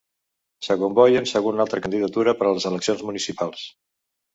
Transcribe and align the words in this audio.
S'agomboien 0.67 1.29
amb 1.41 1.51
una 1.51 1.65
altra 1.67 1.83
candidatura 1.85 2.37
per 2.43 2.49
a 2.51 2.59
les 2.59 2.69
eleccions 2.75 3.09
municipals. 3.13 3.73